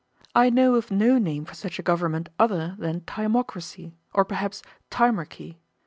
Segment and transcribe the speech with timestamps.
[0.33, 5.59] —I know of no name for such a government other than timocracy, or perhaps timarchy.